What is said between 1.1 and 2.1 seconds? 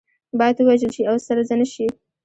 سرزنش شي.